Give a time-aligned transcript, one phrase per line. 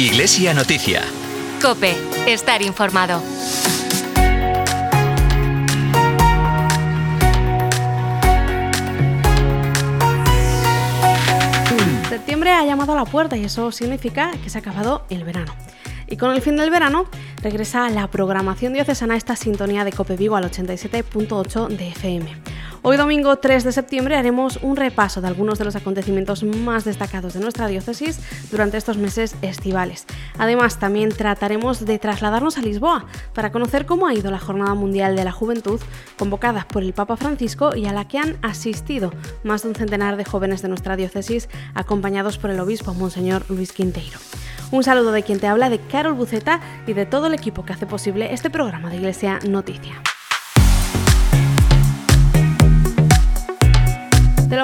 [0.00, 1.02] Iglesia Noticia.
[1.60, 1.94] Cope,
[2.26, 3.20] estar informado.
[12.08, 15.54] Septiembre ha llamado a la puerta y eso significa que se ha acabado el verano.
[16.06, 17.04] Y con el fin del verano
[17.42, 22.49] regresa la programación diocesana esta sintonía de Cope Vigo al 87.8 de FM.
[22.82, 27.34] Hoy domingo 3 de septiembre haremos un repaso de algunos de los acontecimientos más destacados
[27.34, 28.18] de nuestra diócesis
[28.50, 30.06] durante estos meses estivales.
[30.38, 33.04] Además, también trataremos de trasladarnos a Lisboa
[33.34, 35.78] para conocer cómo ha ido la Jornada Mundial de la Juventud
[36.18, 39.12] convocada por el Papa Francisco y a la que han asistido
[39.44, 43.72] más de un centenar de jóvenes de nuestra diócesis acompañados por el obispo Monseñor Luis
[43.72, 44.18] Quinteiro.
[44.70, 47.74] Un saludo de quien te habla, de Carol Buceta y de todo el equipo que
[47.74, 50.00] hace posible este programa de Iglesia Noticia.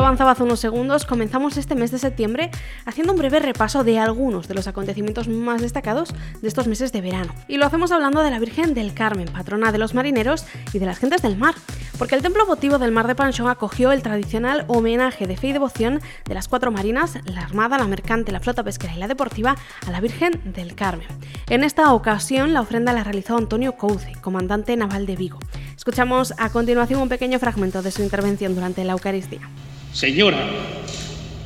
[0.07, 2.51] Avanzaba hace unos segundos, comenzamos este mes de septiembre
[2.85, 7.01] haciendo un breve repaso de algunos de los acontecimientos más destacados de estos meses de
[7.01, 7.35] verano.
[7.49, 10.87] Y lo hacemos hablando de la Virgen del Carmen, patrona de los marineros y de
[10.87, 11.57] las gentes del mar,
[11.99, 15.53] porque el templo votivo del Mar de Panchón acogió el tradicional homenaje de fe y
[15.53, 19.57] devoción de las cuatro marinas, la Armada, la Mercante, la Flota Pesquera y la Deportiva,
[19.87, 21.09] a la Virgen del Carmen.
[21.49, 25.41] En esta ocasión la ofrenda la realizó Antonio Couce, comandante naval de Vigo.
[25.77, 29.51] Escuchamos a continuación un pequeño fragmento de su intervención durante la Eucaristía.
[29.97, 30.37] Señora,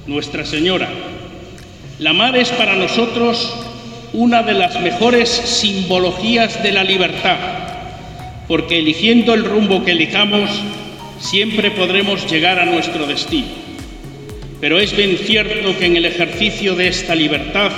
[0.09, 0.89] Nuestra Señora,
[2.01, 3.55] la mar es para nosotros
[4.12, 7.39] una de las mejores simbologías de la libertad,
[8.48, 10.51] porque eligiendo el rumbo que elijamos,
[11.20, 13.47] siempre podremos llegar a nuestro destino.
[14.61, 17.70] Pero es bien cierto que en el ejercicio de esta libertad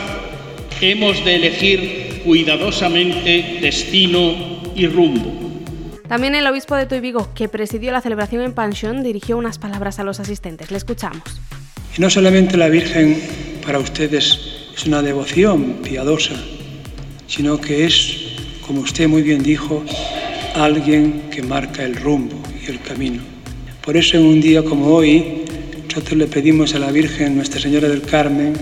[0.81, 5.52] hemos de elegir cuidadosamente destino y rumbo.
[6.12, 10.05] También el obispo de Tuy que presidió la celebración en Pansión, dirigió unas palabras a
[10.05, 10.70] los asistentes.
[10.70, 11.22] Le escuchamos.
[11.96, 13.18] Y no solamente la Virgen
[13.64, 14.38] para ustedes
[14.77, 16.34] es una devoción piadosa,
[17.27, 18.14] sino que es,
[18.66, 19.83] como usted muy bien dijo,
[20.55, 23.22] alguien que marca el rumbo y el camino.
[23.83, 25.46] Por eso en un día como hoy,
[25.89, 28.52] nosotros le pedimos a la Virgen Nuestra Señora del Carmen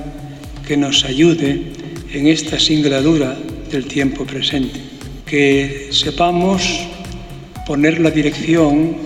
[0.69, 1.73] que nos ayude
[2.13, 3.37] en esta singladura
[3.73, 4.79] del tiempo presente,
[5.27, 6.90] que sepamos
[7.71, 8.97] poner la dirección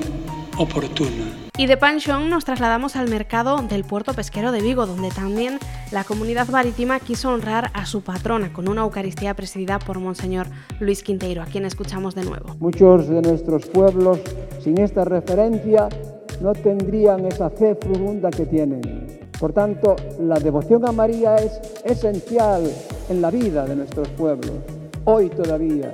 [0.57, 1.51] oportuna.
[1.59, 5.59] Y de Panchón nos trasladamos al mercado del puerto pesquero de Vigo, donde también
[5.93, 10.47] la comunidad marítima quiso honrar a su patrona con una Eucaristía presidida por Monseñor
[10.81, 12.57] Luis Quinteiro, a quien escuchamos de nuevo.
[12.59, 14.21] Muchos de nuestros pueblos,
[14.63, 15.91] sin esta referencia,
[16.41, 18.81] no tendrían esa fe profunda que tienen.
[19.39, 22.63] Por tanto, la devoción a María es esencial
[23.11, 24.53] en la vida de nuestros pueblos,
[25.05, 25.93] hoy todavía.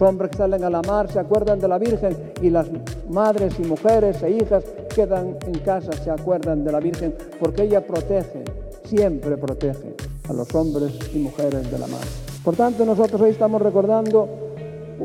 [0.00, 2.70] Los hombres que salen a la mar se acuerdan de la Virgen y las
[3.10, 7.86] madres y mujeres e hijas quedan en casa se acuerdan de la Virgen porque ella
[7.86, 8.44] protege,
[8.84, 9.94] siempre protege
[10.26, 12.00] a los hombres y mujeres de la mar.
[12.42, 14.26] Por tanto, nosotros hoy estamos recordando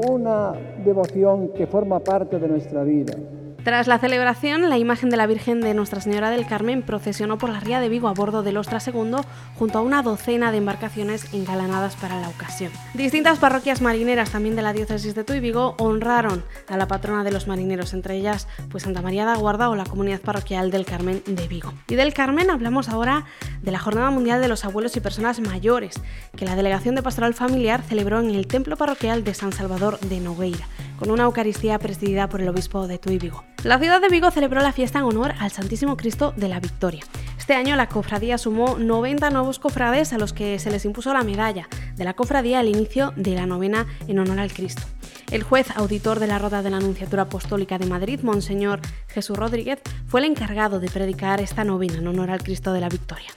[0.07, 0.53] una
[0.85, 3.15] devoción que forma parte de nuestra vida,
[3.65, 7.49] tras la celebración, la imagen de la Virgen de Nuestra Señora del Carmen procesionó por
[7.49, 9.15] la ría de Vigo a bordo del Ostra II
[9.55, 12.71] junto a una docena de embarcaciones engalanadas para la ocasión.
[12.93, 17.31] Distintas parroquias marineras también de la diócesis de Tuy Vigo honraron a la patrona de
[17.31, 21.23] los marineros, entre ellas pues Santa María de Guarda o la comunidad parroquial del Carmen
[21.25, 21.73] de Vigo.
[21.87, 23.25] Y del Carmen hablamos ahora
[23.63, 25.99] de la Jornada Mundial de los Abuelos y Personas Mayores,
[26.37, 30.19] que la Delegación de Pastoral Familiar celebró en el Templo Parroquial de San Salvador de
[30.19, 30.67] Nogueira,
[30.99, 33.43] con una Eucaristía presidida por el obispo de Tuy Vigo.
[33.65, 37.03] La ciudad de Vigo celebró la fiesta en honor al Santísimo Cristo de la Victoria.
[37.35, 41.23] Este año la cofradía sumó 90 nuevos cofrades a los que se les impuso la
[41.23, 44.83] medalla de la cofradía al inicio de la novena en honor al Cristo.
[45.31, 49.81] El juez auditor de la Roda de la Anunciatura Apostólica de Madrid, Monseñor Jesús Rodríguez,
[50.05, 53.31] fue el encargado de predicar esta novena en honor al Cristo de la Victoria.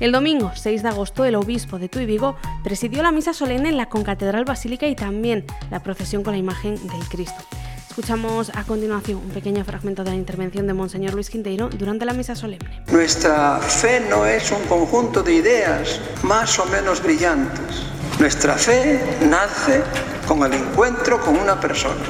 [0.00, 2.34] El domingo 6 de agosto, el obispo de Tuy Vigo
[2.64, 6.74] presidió la misa solemne en la Concatedral Basílica y también la procesión con la imagen
[6.74, 7.44] del Cristo.
[7.92, 12.14] Escuchamos a continuación un pequeño fragmento de la intervención de Monseñor Luis Quinteiro durante la
[12.14, 12.82] misa solemne.
[12.90, 17.82] Nuestra fe no es un conjunto de ideas más o menos brillantes.
[18.18, 18.98] Nuestra fe
[19.28, 19.82] nace
[20.26, 22.00] con el encuentro con una persona.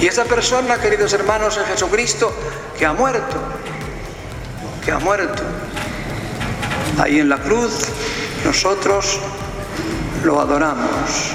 [0.00, 2.32] Y esa persona, queridos hermanos, es Jesucristo
[2.78, 3.38] que ha muerto,
[4.84, 5.42] que ha muerto.
[7.00, 7.88] Ahí en la cruz
[8.44, 9.18] nosotros
[10.22, 11.34] lo adoramos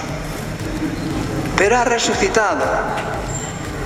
[1.58, 2.64] pero ha resucitado.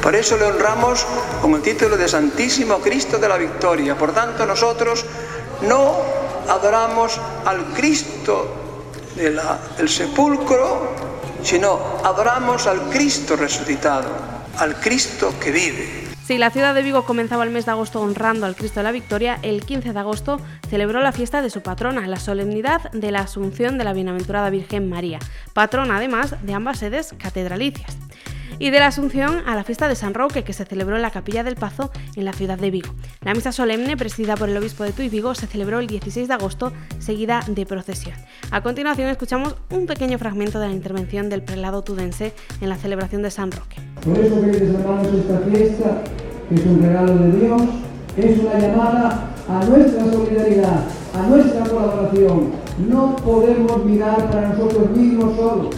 [0.01, 1.05] Por eso le honramos
[1.41, 3.97] con el título de Santísimo Cristo de la Victoria.
[3.97, 5.05] Por tanto, nosotros
[5.61, 5.95] no
[6.47, 8.53] adoramos al Cristo
[9.15, 10.91] del sepulcro,
[11.43, 14.09] sino adoramos al Cristo resucitado,
[14.57, 16.06] al Cristo que vive.
[16.27, 18.91] Si la ciudad de Vigo comenzaba el mes de agosto honrando al Cristo de la
[18.91, 23.19] Victoria, el 15 de agosto celebró la fiesta de su patrona, la solemnidad de la
[23.19, 25.19] Asunción de la Bienaventurada Virgen María,
[25.53, 28.06] patrona además de ambas sedes catedralicias
[28.59, 31.11] y de la Asunción a la fiesta de San Roque, que se celebró en la
[31.11, 32.89] Capilla del Pazo en la ciudad de Vigo.
[33.21, 36.33] La misa solemne, presidida por el obispo de Tuy Vigo, se celebró el 16 de
[36.33, 38.15] agosto, seguida de procesión.
[38.51, 43.21] A continuación escuchamos un pequeño fragmento de la intervención del prelado tudense en la celebración
[43.21, 43.77] de San Roque.
[44.03, 46.03] Por eso, queridos hermanos, esta fiesta,
[46.49, 47.61] que es un regalo de Dios,
[48.17, 50.83] es una llamada a nuestra solidaridad,
[51.13, 52.51] a nuestra colaboración.
[52.89, 55.75] No podemos mirar para nosotros mismos solos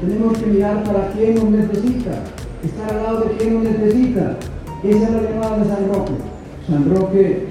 [0.00, 2.22] tenemos que mirar para quien nos necesita,
[2.64, 4.36] estar al lado de quien nos necesita.
[4.84, 6.12] Esa es la llamada de San Roque.
[6.68, 7.46] San Roque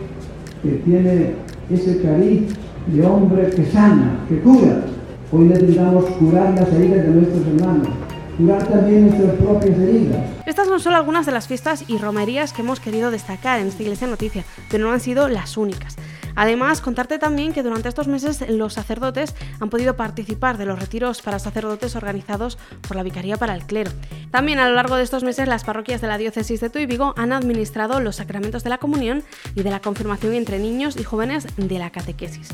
[0.64, 1.34] que tiene
[1.70, 2.54] ese cariz
[2.88, 4.86] de hombre que sana, que cura.
[5.32, 7.90] Hoy necesitamos curar las heridas de nuestros hermanos,
[8.38, 10.18] curar también nuestras propias heridas.
[10.46, 13.84] Estas son solo algunas de las fiestas y romerías que hemos querido destacar en esta
[13.84, 15.98] Iglesia Noticia, pero no han sido las únicas.
[16.38, 21.24] Además, contarte también que durante estos meses los sacerdotes han podido participar de los retiros
[21.24, 23.90] para sacerdotes organizados por la Vicaría para el Clero.
[24.30, 27.16] También a lo largo de estos meses las parroquias de la diócesis de Tuy Vigo
[27.18, 29.24] han administrado los sacramentos de la comunión
[29.56, 32.50] y de la confirmación entre niños y jóvenes de la catequesis.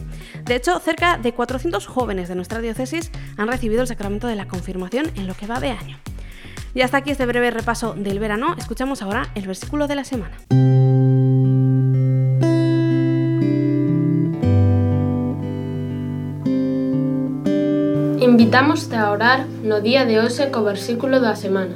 [0.46, 4.48] De hecho, cerca de 400 jóvenes de nuestra diócesis han recibido el sacramento de la
[4.48, 6.00] confirmación en lo que va de año.
[6.74, 8.56] Y hasta aquí este breve repaso del verano.
[8.58, 10.38] Escuchamos ahora el versículo de la semana.
[18.24, 21.76] Invitámoste a orar no día de hoxe co versículo da semana.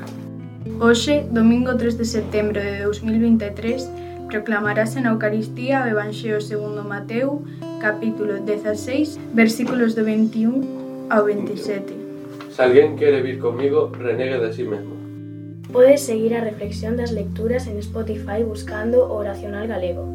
[0.80, 7.44] Hoxe, domingo 3 de setembro de 2023, proclamarase na Eucaristía o Evanxeo segundo Mateu,
[7.84, 11.84] capítulo 16, versículos do 21 ao 27.
[12.56, 14.96] Se alguén quere vir comigo, renegue de sí mesmo.
[15.68, 20.08] Podes seguir a reflexión das lecturas en Spotify buscando Oracional Galego.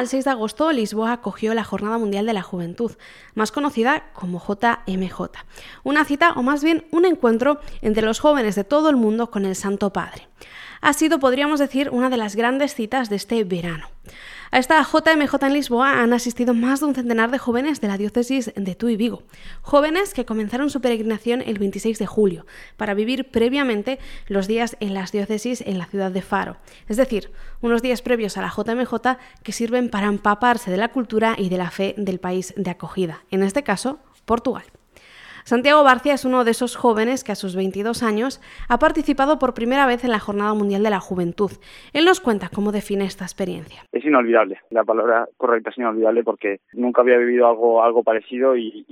[0.00, 2.92] Al 6 de agosto, Lisboa acogió la Jornada Mundial de la Juventud,
[3.34, 5.30] más conocida como JMJ.
[5.84, 9.44] Una cita, o más bien un encuentro entre los jóvenes de todo el mundo con
[9.44, 10.28] el Santo Padre.
[10.80, 13.88] Ha sido, podríamos decir, una de las grandes citas de este verano.
[14.52, 17.96] A esta JMJ en Lisboa han asistido más de un centenar de jóvenes de la
[17.96, 19.22] diócesis de Tuy Vigo,
[19.62, 24.92] jóvenes que comenzaron su peregrinación el 26 de julio para vivir previamente los días en
[24.92, 26.56] las diócesis en la ciudad de Faro,
[26.88, 27.30] es decir,
[27.60, 31.58] unos días previos a la JMJ que sirven para empaparse de la cultura y de
[31.58, 34.64] la fe del país de acogida, en este caso, Portugal.
[35.44, 39.54] Santiago Barcia es uno de esos jóvenes que a sus 22 años ha participado por
[39.54, 41.50] primera vez en la Jornada Mundial de la Juventud.
[41.92, 43.82] Él nos cuenta cómo define esta experiencia.
[43.92, 48.86] Es inolvidable, la palabra correcta es inolvidable porque nunca había vivido algo, algo parecido y,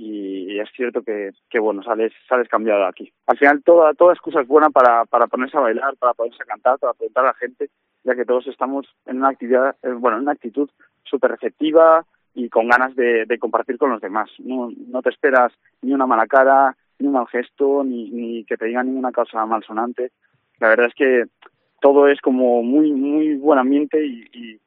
[0.59, 3.13] es cierto que, que, bueno, sales, sales cambiado aquí.
[3.27, 6.45] Al final toda, toda excusa es buena para, para ponerse a bailar, para ponerse a
[6.45, 7.69] cantar, para preguntar a la gente,
[8.03, 10.69] ya que todos estamos en una actividad, eh, bueno, en una actitud
[11.03, 14.29] súper receptiva, y con ganas de, de compartir con los demás.
[14.39, 18.57] No, no, te esperas ni una mala cara, ni un mal gesto, ni, ni que
[18.57, 20.11] te digan ninguna cosa malsonante.
[20.59, 21.25] La verdad es que
[21.81, 24.59] todo es como muy, muy buen ambiente y, y,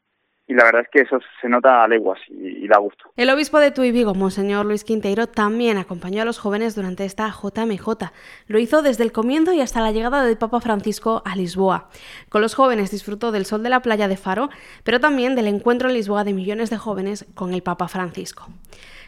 [0.49, 3.05] y la verdad es que eso se nota a leguas y, y, da gusto.
[3.17, 7.29] El obispo de Tuy Vigo, Monseñor Luis Quinteiro, también acompañó a los jóvenes durante esta
[7.31, 8.11] JMJ.
[8.49, 11.89] Lo hizo desde el comienzo y hasta la llegada del Papa Francisco a Lisboa.
[12.29, 14.51] Con los jóvenes disfrutó del sol de la playa de Faro,
[14.85, 18.49] pero también del encuentro en Lisboa de millones de jóvenes con el Papa Francisco.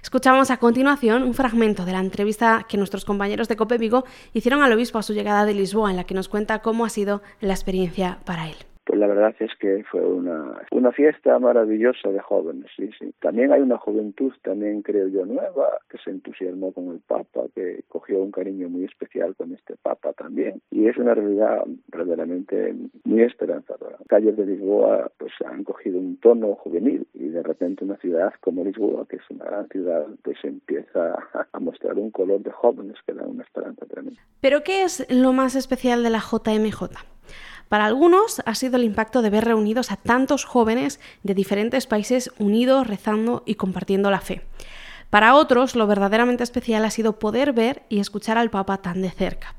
[0.02, 4.62] Escuchamos a continuación un fragmento de la entrevista que nuestros compañeros de Cope Vigo hicieron
[4.62, 7.22] al obispo a su llegada de Lisboa, en la que nos cuenta cómo ha sido
[7.40, 12.20] la experiencia para él pues la verdad es que fue una, una fiesta maravillosa de
[12.20, 13.12] jóvenes, sí, sí.
[13.20, 17.82] También hay una juventud, también creo yo, nueva, que se entusiasmó con el Papa, que
[17.88, 20.60] cogió un cariño muy especial con este Papa también.
[20.70, 22.74] Y es una realidad verdaderamente
[23.04, 23.96] muy esperanzadora.
[24.08, 28.64] Calles de Lisboa pues han cogido un tono juvenil y de repente una ciudad como
[28.64, 31.16] Lisboa, que es una gran ciudad, pues empieza
[31.52, 34.20] a mostrar un color de jóvenes que da una esperanza tremenda.
[34.40, 37.13] ¿Pero qué es lo más especial de la JMJ?
[37.74, 42.30] Para algunos ha sido el impacto de ver reunidos a tantos jóvenes de diferentes países
[42.38, 44.42] unidos, rezando y compartiendo la fe.
[45.10, 49.10] Para otros, lo verdaderamente especial ha sido poder ver y escuchar al Papa tan de
[49.10, 49.56] cerca.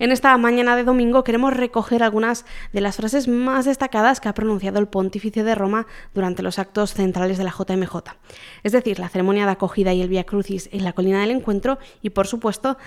[0.00, 4.34] En esta mañana de domingo queremos recoger algunas de las frases más destacadas que ha
[4.34, 7.96] pronunciado el pontífice de Roma durante los actos centrales de la JMJ,
[8.62, 11.78] es decir, la ceremonia de acogida y el Via Crucis en la colina del encuentro
[12.00, 12.78] y, por supuesto,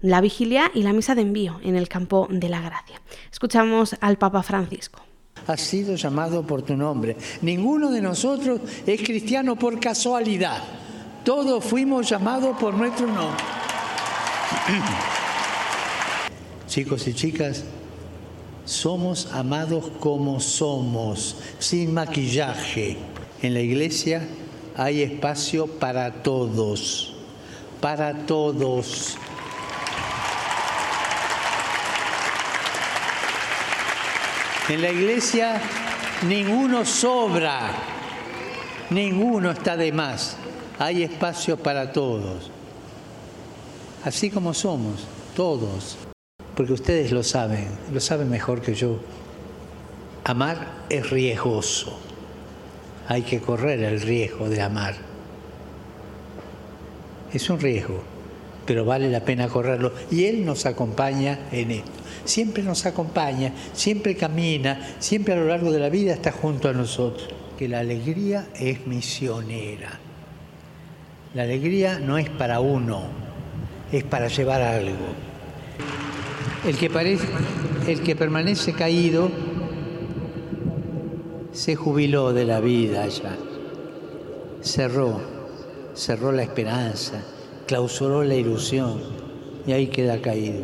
[0.00, 3.02] la vigilia y la misa de envío en el campo de la gracia.
[3.32, 5.00] Escuchamos al Papa Francisco.
[5.48, 7.16] Has sido llamado por tu nombre.
[7.42, 10.62] Ninguno de nosotros es cristiano por casualidad.
[11.24, 13.42] Todos fuimos llamados por nuestro nombre.
[16.70, 17.64] Chicos y chicas,
[18.64, 22.96] somos amados como somos, sin maquillaje.
[23.42, 24.22] En la iglesia
[24.76, 27.12] hay espacio para todos,
[27.80, 29.16] para todos.
[34.68, 35.60] En la iglesia
[36.22, 37.72] ninguno sobra,
[38.90, 40.36] ninguno está de más.
[40.78, 42.48] Hay espacio para todos.
[44.04, 45.00] Así como somos,
[45.34, 46.09] todos.
[46.56, 48.98] Porque ustedes lo saben, lo saben mejor que yo.
[50.24, 51.98] Amar es riesgoso.
[53.08, 54.94] Hay que correr el riesgo de amar.
[57.32, 58.02] Es un riesgo,
[58.66, 59.92] pero vale la pena correrlo.
[60.10, 65.72] Y Él nos acompaña en esto siempre nos acompaña, siempre camina, siempre a lo largo
[65.72, 67.28] de la vida está junto a nosotros.
[67.58, 69.98] Que la alegría es misionera.
[71.34, 73.02] La alegría no es para uno,
[73.92, 75.29] es para llevar algo.
[76.64, 77.26] El que, parece,
[77.86, 79.30] el que permanece caído
[81.52, 83.36] se jubiló de la vida ya,
[84.60, 85.20] cerró,
[85.94, 87.22] cerró la esperanza,
[87.66, 89.00] clausuró la ilusión
[89.66, 90.62] y ahí queda caído.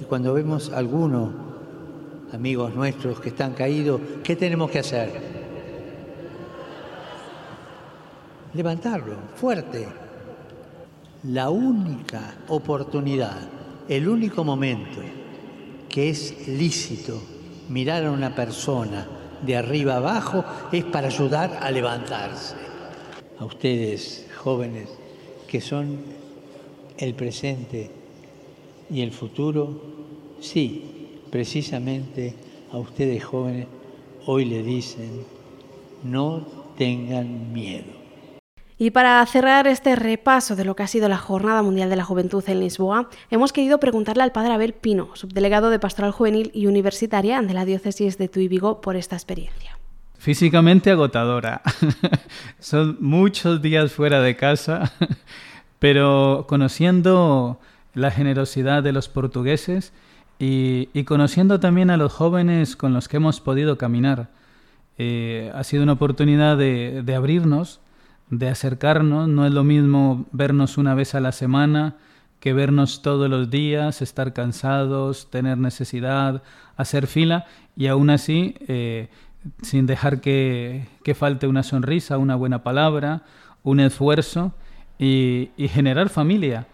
[0.00, 1.30] Y cuando vemos algunos
[2.32, 5.10] amigos nuestros que están caídos, ¿qué tenemos que hacer?
[8.54, 9.88] Levantarlo fuerte.
[11.24, 13.57] La única oportunidad,
[13.88, 15.00] el único momento
[15.88, 17.20] que es lícito
[17.68, 19.08] mirar a una persona
[19.42, 22.54] de arriba abajo es para ayudar a levantarse.
[23.38, 24.88] A ustedes, jóvenes,
[25.46, 25.98] que son
[26.98, 27.90] el presente
[28.90, 29.80] y el futuro,
[30.40, 32.34] sí, precisamente
[32.72, 33.66] a ustedes jóvenes
[34.26, 35.24] hoy le dicen,
[36.02, 37.97] no tengan miedo.
[38.80, 42.04] Y para cerrar este repaso de lo que ha sido la Jornada Mundial de la
[42.04, 46.68] Juventud en Lisboa, hemos querido preguntarle al padre Abel Pino, subdelegado de Pastoral Juvenil y
[46.68, 49.76] Universitaria de la Diócesis de Tuy Vigo, por esta experiencia.
[50.16, 51.60] Físicamente agotadora.
[52.60, 54.92] Son muchos días fuera de casa,
[55.80, 57.58] pero conociendo
[57.94, 59.92] la generosidad de los portugueses
[60.38, 64.28] y, conociendo también a los jóvenes con los que hemos podido caminar.
[64.98, 67.80] Eh, ha sido una oportunidad de, de, abrirnos,
[68.30, 69.28] de acercarnos.
[69.28, 71.96] No es lo mismo vernos una vez a la semana
[72.40, 76.42] que vernos todos los días, estar cansados, tener necesidad,
[76.76, 79.08] hacer fila y aún así eh,
[79.62, 83.22] sin dejar que, que, falte una sonrisa, una buena palabra,
[83.62, 84.52] un esfuerzo
[84.98, 86.66] y, y generar familia.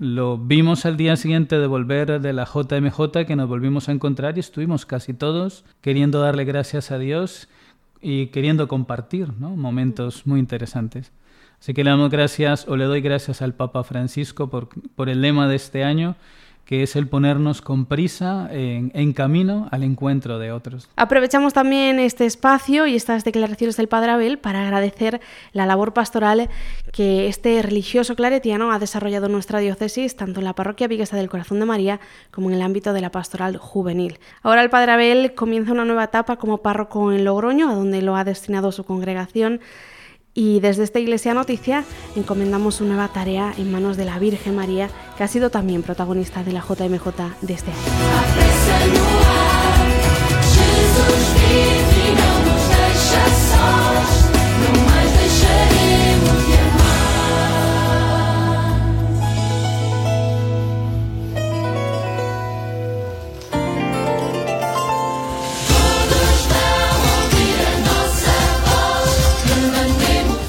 [0.00, 4.36] Lo vimos al día siguiente de volver de la JMJ que nos volvimos a encontrar
[4.36, 7.48] y estuvimos casi todos queriendo darle gracias a Dios
[8.04, 11.10] y queriendo compartir momentos muy interesantes.
[11.58, 15.22] Así que le damos gracias o le doy gracias al Papa Francisco por, por el
[15.22, 16.14] lema de este año
[16.64, 20.88] que es el ponernos con prisa en, camino al encuentro de otros.
[20.96, 25.20] Aprovechamos también este espacio y estas declaraciones del Padre Abel para agradecer
[25.52, 26.48] la labor pastoral
[26.92, 31.28] que este religioso claretiano ha desarrollado en nuestra diócesis, tanto en la parroquia Viguesa del
[31.28, 34.18] Corazón de María como en el ámbito de la pastoral juvenil.
[34.42, 38.16] Ahora el Padre Abel comienza una nueva etapa como párroco en Logroño, a donde lo
[38.16, 39.60] ha destinado su congregación
[40.34, 41.84] y desde esta Iglesia Noticia
[42.16, 46.42] encomendamos una nueva tarea en manos de la Virgen María, que ha sido también protagonista
[46.42, 47.06] de la JMJ
[47.40, 47.80] de este año.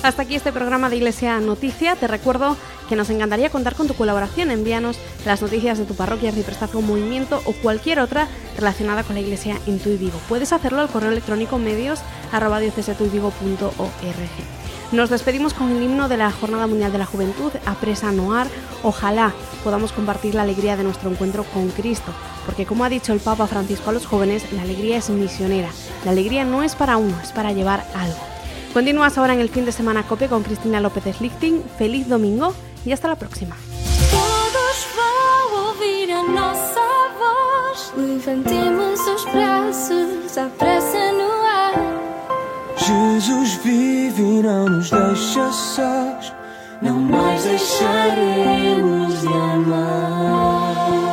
[0.06, 1.96] Hasta aquí este programa de Iglesia Noticia.
[1.96, 2.56] Te recuerdo
[2.88, 4.52] que nos encantaría contar con tu colaboración.
[4.52, 6.32] Envíanos las noticias de tu parroquia,
[6.76, 10.20] un movimiento o cualquier otra relacionada con la Iglesia en tu Vigo.
[10.30, 12.02] Puedes hacerlo al correo electrónico medios
[14.92, 18.46] Nos despedimos con el himno de la Jornada Mundial de la Juventud, Apresa Noar.
[18.84, 19.34] Ojalá
[19.64, 22.12] podamos compartir la alegría de nuestro encuentro con Cristo,
[22.46, 25.72] porque como ha dicho el Papa Francisco a los jóvenes, la alegría es misionera.
[26.06, 28.35] La alegría no es para uno, es para llevar algo.
[28.76, 31.64] Continúas ahora en el fin de semana COPE con Cristina López Slichting.
[31.78, 32.54] Feliz domingo
[32.86, 33.56] y hasta la próxima.
[34.12, 36.82] Todos vão ouvir a nossa
[37.18, 37.94] voz.
[37.96, 41.74] Levantemos os braços, a pressa no ar.
[42.76, 46.34] Jesus vive e não nos deixa sós.
[46.82, 51.05] Não mais deixaremos de amar.